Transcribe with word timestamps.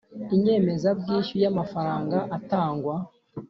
inyemezabwishyu 0.35 1.35
ya 1.43 1.51
mafranga 1.57 2.17
atangwa 2.37 2.95